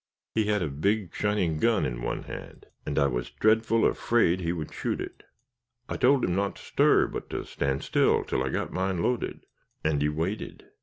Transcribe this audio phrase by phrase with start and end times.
[0.33, 4.51] He had a big shining gun in one hand, and I was dreadful afraid he
[4.51, 5.21] would shoot it.
[5.87, 9.45] I told him not to stir, but to stand still till I got mine loaded,
[9.83, 10.65] and he waited.